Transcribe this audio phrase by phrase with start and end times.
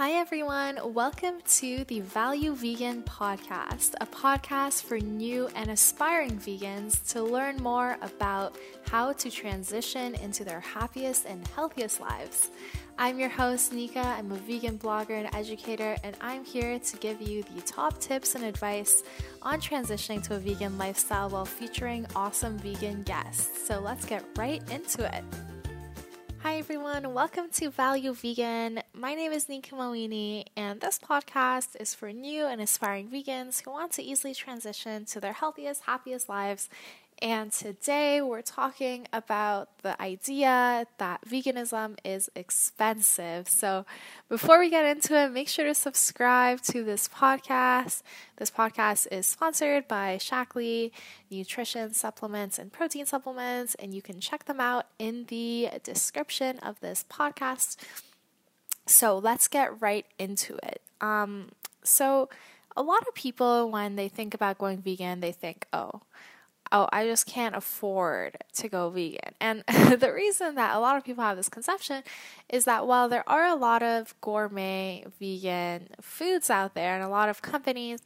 [0.00, 0.94] Hi, everyone.
[0.94, 7.56] Welcome to the Value Vegan Podcast, a podcast for new and aspiring vegans to learn
[7.56, 8.56] more about
[8.88, 12.48] how to transition into their happiest and healthiest lives.
[12.96, 14.00] I'm your host, Nika.
[14.00, 18.34] I'm a vegan blogger and educator, and I'm here to give you the top tips
[18.34, 19.02] and advice
[19.42, 23.68] on transitioning to a vegan lifestyle while featuring awesome vegan guests.
[23.68, 25.24] So let's get right into it.
[26.42, 27.12] Hi, everyone.
[27.12, 28.79] Welcome to Value Vegan.
[28.92, 33.70] My name is Nika Mawini, and this podcast is for new and aspiring vegans who
[33.70, 36.68] want to easily transition to their healthiest, happiest lives
[37.22, 43.46] and today we're talking about the idea that veganism is expensive.
[43.46, 43.84] So,
[44.28, 48.02] before we get into it, make sure to subscribe to this podcast.
[48.38, 50.92] This podcast is sponsored by Shaklee
[51.30, 56.80] Nutrition Supplements and Protein Supplements, and you can check them out in the description of
[56.80, 57.76] this podcast.
[58.90, 60.82] So, let's get right into it.
[61.00, 61.50] Um,
[61.82, 62.28] so,
[62.76, 66.02] a lot of people, when they think about going vegan, they think, oh,
[66.72, 69.34] oh, I just can't afford to go vegan.
[69.40, 69.64] And
[69.98, 72.02] the reason that a lot of people have this conception
[72.48, 77.08] is that while there are a lot of gourmet vegan foods out there and a
[77.08, 78.00] lot of companies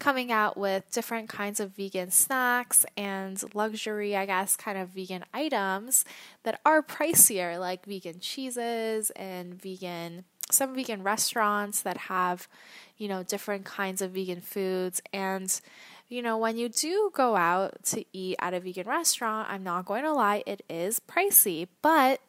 [0.00, 5.24] coming out with different kinds of vegan snacks and luxury, I guess, kind of vegan
[5.32, 6.04] items
[6.42, 12.48] that are pricier, like vegan cheeses and vegan some vegan restaurants that have,
[12.96, 15.00] you know, different kinds of vegan foods.
[15.12, 15.60] And
[16.08, 19.84] you know, when you do go out to eat at a vegan restaurant, I'm not
[19.84, 22.20] going to lie, it is pricey, but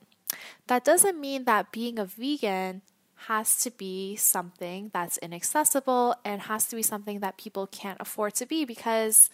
[0.68, 2.84] that doesn't mean that being a vegan
[3.28, 8.34] has to be something that's inaccessible and has to be something that people can't afford
[8.36, 9.30] to be because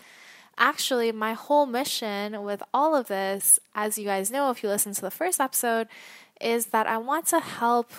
[0.57, 4.93] actually my whole mission with all of this as you guys know if you listen
[4.93, 5.87] to the first episode
[6.41, 7.91] is that I want to help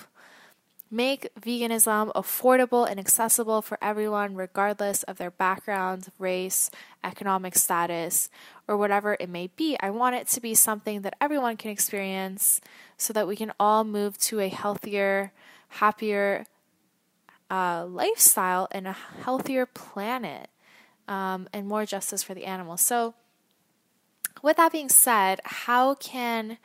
[0.91, 6.71] make veganism affordable and accessible for everyone, regardless of their background, race,
[7.05, 8.31] economic status,
[8.67, 9.77] or whatever it may be.
[9.81, 12.61] I want it to be something that everyone can experience
[12.97, 15.33] so that we can all move to a healthier,
[15.69, 16.47] happier
[17.51, 20.49] uh, lifestyle and a healthier planet
[21.07, 22.81] um, and more justice for the animals.
[22.81, 23.15] So,
[24.43, 26.59] with that being said, how can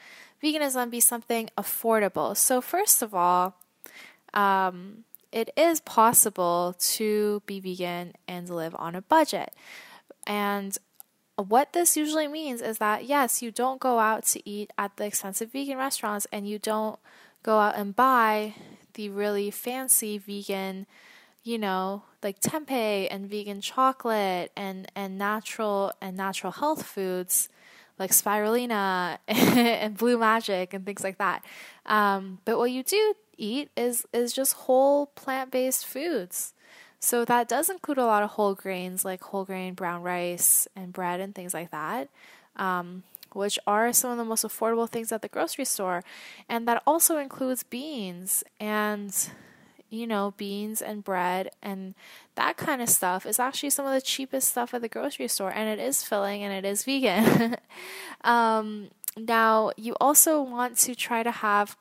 [0.44, 2.38] veganism be something affordable?
[2.38, 3.56] So, first of all,
[4.34, 9.54] um, it is possible to be vegan and live on a budget.
[10.28, 10.78] And
[11.36, 15.06] what this usually means is that, yes, you don't go out to eat at the
[15.06, 17.00] expensive vegan restaurants and you don't
[17.42, 18.54] go out and buy
[18.94, 20.86] the really fancy vegan,
[21.44, 27.50] you know, like tempeh and vegan chocolate and, and natural and natural health foods
[28.00, 31.44] like spirulina and Blue Majik and things like that.
[31.86, 36.54] Um, but what you do eat is is just whole plant-based foods.
[37.00, 40.94] So that does include a lot of whole grains like whole grain brown rice and
[40.94, 42.10] bread and things like that.
[42.56, 46.04] Um, which are some of the most affordable things at the grocery store.
[46.48, 49.16] And that also includes beans and,
[49.90, 51.96] you know, beans and bread and
[52.36, 55.52] that kind of stuff is actually some of the cheapest stuff at the grocery store.
[55.52, 57.58] And it is filling and it is vegan.
[58.24, 61.78] um, now, you also want to try to have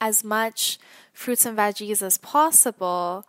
[0.00, 0.78] as much
[1.12, 3.24] fruits and veggies as possible.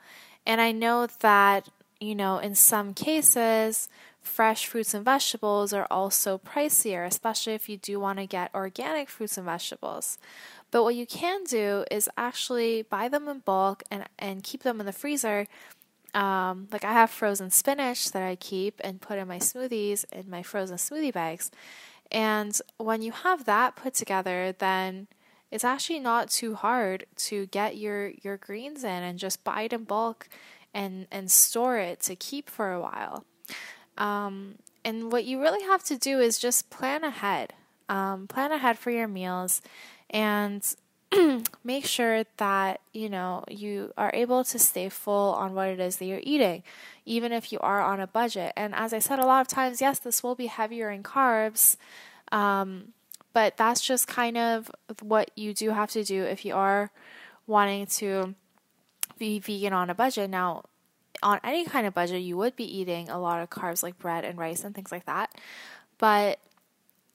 [0.45, 1.69] And I know that,
[1.99, 3.89] you know, in some cases,
[4.21, 9.09] fresh fruits and vegetables are also pricier, especially if you do want to get organic
[9.09, 10.17] fruits and vegetables.
[10.71, 14.79] But what you can do is actually buy them in bulk and, and keep them
[14.79, 15.47] in the freezer.
[16.13, 20.29] Um, like I have frozen spinach that I keep and put in my smoothies in
[20.29, 21.51] my frozen smoothie bags.
[22.11, 25.07] And when you have that put together, then
[25.51, 29.73] it's actually not too hard to get your your greens in and just buy it
[29.73, 30.27] in bulk
[30.73, 33.25] and and store it to keep for a while.
[33.97, 34.55] Um,
[34.85, 37.53] and what you really have to do is just plan ahead.
[37.89, 39.61] Um, plan ahead for your meals
[40.11, 40.63] and
[41.63, 45.97] make sure that you know you are able to stay full on what it is
[45.97, 46.61] that you're eating
[47.05, 49.81] even if you are on a budget and as i said a lot of times
[49.81, 51.77] yes this will be heavier in carbs
[52.31, 52.93] um,
[53.33, 54.71] but that's just kind of
[55.01, 56.91] what you do have to do if you are
[57.47, 58.35] wanting to
[59.17, 60.29] be vegan on a budget.
[60.29, 60.63] Now,
[61.21, 64.23] on any kind of budget, you would be eating a lot of carbs like bread
[64.23, 65.33] and rice and things like that.
[65.97, 66.39] But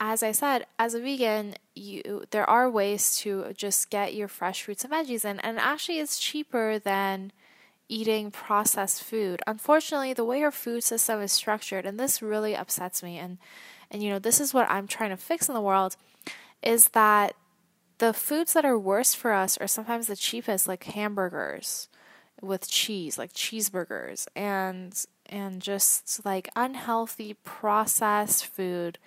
[0.01, 4.63] as I said, as a vegan, you there are ways to just get your fresh
[4.63, 7.33] fruits and veggies in, and actually, it's cheaper than
[7.89, 9.41] eating processed food.
[9.47, 13.39] Unfortunately, the way our food system is structured, and this really upsets me, and
[13.95, 15.95] and you know, this is what I'm trying to fix in the world
[16.65, 17.37] is that
[17.99, 21.87] the foods that are worst for us are sometimes the cheapest, like hamburgers
[22.43, 28.99] with cheese, like cheeseburgers, and and just like unhealthy processed food.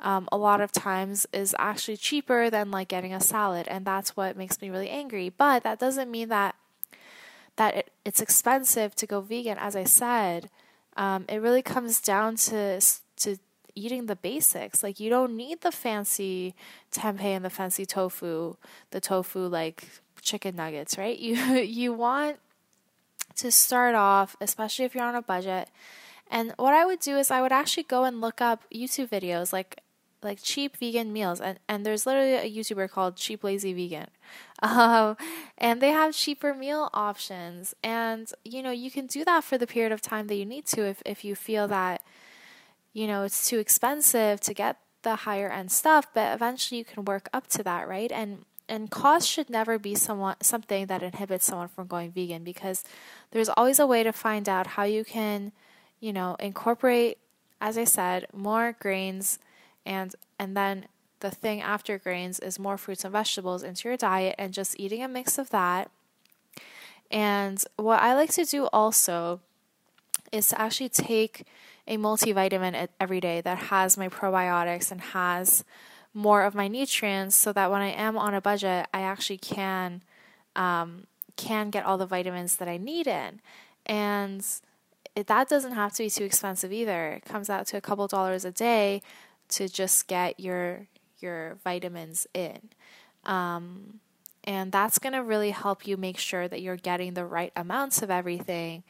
[0.00, 4.16] Um, a lot of times is actually cheaper than like getting a salad, and that's
[4.16, 5.28] what makes me really angry.
[5.28, 6.54] But that doesn't mean that
[7.56, 9.58] that it, it's expensive to go vegan.
[9.58, 10.48] As I said,
[10.96, 12.80] um, it really comes down to
[13.16, 13.36] to
[13.74, 14.82] eating the basics.
[14.82, 16.54] Like you don't need the fancy
[16.92, 18.56] tempeh and the fancy tofu,
[18.90, 19.88] the tofu like
[20.20, 21.18] chicken nuggets, right?
[21.20, 22.38] You you want
[23.36, 25.68] to start off, especially if you're on a budget.
[26.30, 29.52] And what I would do is I would actually go and look up YouTube videos
[29.52, 29.82] like
[30.22, 34.08] like cheap vegan meals and, and there's literally a YouTuber called Cheap Lazy Vegan.
[34.62, 35.16] Um,
[35.56, 39.66] and they have cheaper meal options and you know you can do that for the
[39.66, 42.02] period of time that you need to if, if you feel that
[42.92, 47.04] you know, it's too expensive to get the higher end stuff, but eventually you can
[47.04, 48.10] work up to that, right?
[48.12, 52.84] And and cost should never be someone something that inhibits someone from going vegan because
[53.32, 55.52] there's always a way to find out how you can,
[55.98, 57.18] you know, incorporate
[57.60, 59.38] as I said, more grains
[59.84, 60.86] and and then
[61.20, 65.02] the thing after grains is more fruits and vegetables into your diet and just eating
[65.02, 65.90] a mix of that.
[67.10, 69.40] And what I like to do also
[70.32, 71.46] is to actually take
[71.86, 75.64] a multivitamin every day that has my probiotics and has
[76.12, 80.02] more of my nutrients so that when I am on a budget, I actually can
[80.56, 81.06] um,
[81.36, 83.40] can get all the vitamins that I need in.
[83.86, 84.44] And
[85.16, 87.12] it, that doesn't have to be too expensive either.
[87.12, 89.02] It comes out to a couple dollars a day
[89.50, 90.86] to just get your
[91.18, 92.70] your vitamins in.
[93.24, 94.00] Um,
[94.44, 98.00] and that's going to really help you make sure that you're getting the right amounts
[98.00, 98.84] of everything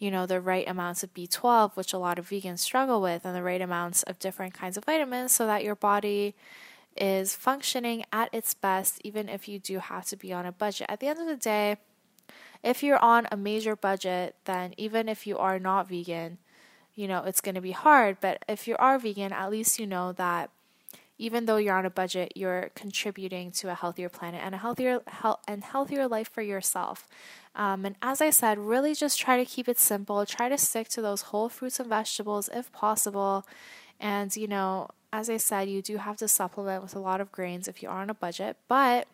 [0.00, 3.36] you know, the right amounts of B12, which a lot of vegans struggle with, and
[3.36, 6.34] the right amounts of different kinds of vitamins so that your body
[6.96, 10.86] is functioning at its best, even if you do have to be on a budget.
[10.88, 11.76] At the end of the day,
[12.62, 16.38] if you're on a major budget, then even if you are not vegan,
[16.94, 18.16] you know, it's going to be hard.
[18.22, 20.50] But if you are vegan, at least you know that
[21.20, 25.02] even though you're on a budget, you're contributing to a healthier planet and a healthier
[25.06, 27.06] health and healthier life for yourself.
[27.54, 30.24] Um, and as I said, really just try to keep it simple.
[30.24, 33.46] Try to stick to those whole fruits and vegetables if possible.
[34.00, 37.30] And, you know, as I said, you do have to supplement with a lot of
[37.30, 39.06] grains if you are on a budget, but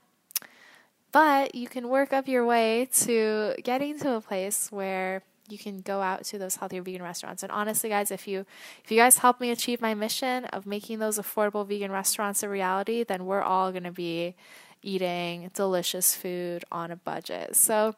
[1.11, 5.81] but you can work up your way to getting to a place where you can
[5.81, 7.43] go out to those healthier vegan restaurants.
[7.43, 8.47] And honestly, guys, if you
[8.85, 12.49] if you guys help me achieve my mission of making those affordable vegan restaurants a
[12.49, 14.35] reality, then we're all going to be
[14.83, 17.57] eating delicious food on a budget.
[17.57, 17.95] So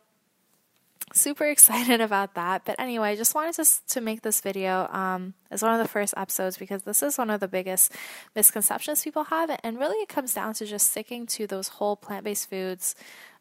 [1.13, 2.65] super excited about that.
[2.65, 5.89] But anyway, I just wanted to, to make this video um, as one of the
[5.89, 7.93] first episodes because this is one of the biggest
[8.35, 9.59] misconceptions people have.
[9.63, 12.95] And really, it comes down to just sticking to those whole plant based foods,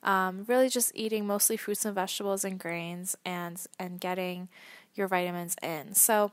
[0.04, 4.50] um, really just eating mostly fruits and vegetables and grains and, and getting
[4.96, 5.94] your vitamins in.
[5.94, 6.32] So,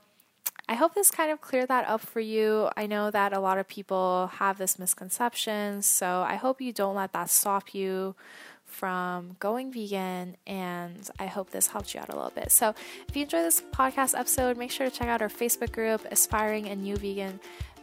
[0.67, 2.71] I hope this kind of cleared that up for you.
[2.75, 6.95] I know that a lot of people have this misconception, so I hope you don't
[6.95, 8.15] let that stop you
[8.75, 12.51] from going vegan, and I hope this helped you out a little bit.
[12.51, 12.75] So,
[13.09, 16.69] if you enjoyed this podcast episode, make sure to check out our Facebook group, Aspiring
[16.69, 17.39] and New Vegan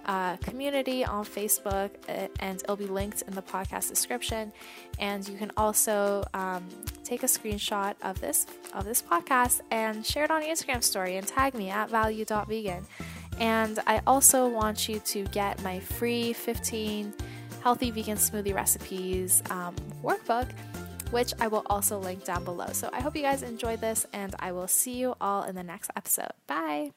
[0.06, 1.92] uh, Community on Facebook,
[2.40, 4.52] and it'll be linked in the podcast description.
[5.00, 6.68] And you can also um,
[7.04, 11.28] take a screenshot of this of this podcast and share it on Instagram story and
[11.28, 12.86] tag me at value.vegan.
[13.40, 17.14] And I also want you to get my free 15
[17.64, 20.50] healthy vegan smoothie recipes um, workbook
[21.12, 22.68] which I will also link down below.
[22.74, 25.64] So I hope you guys enjoyed this, and I will see you all in the
[25.64, 26.32] next episode.
[26.48, 26.92] Bye.